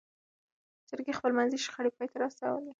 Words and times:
جرګې 0.89 1.17
خپلمنځي 1.19 1.57
شخړې 1.65 1.91
پای 1.95 2.07
ته 2.11 2.15
ورسولې. 2.17 2.69